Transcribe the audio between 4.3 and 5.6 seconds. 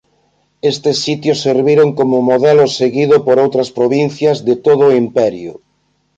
de todo o imperio.